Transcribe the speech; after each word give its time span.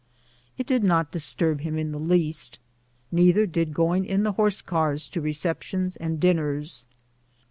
It 0.57 0.65
did 0.65 0.81
not 0.83 1.11
disturb 1.11 1.61
him 1.61 1.77
in 1.77 1.91
the 1.91 1.99
least; 1.99 2.57
neither 3.11 3.45
did 3.45 3.71
going 3.71 4.03
in 4.03 4.23
the 4.23 4.31
horse 4.31 4.63
cars 4.63 5.07
to 5.09 5.21
receptions 5.21 5.95
and 5.95 6.19
dinners. 6.19 6.87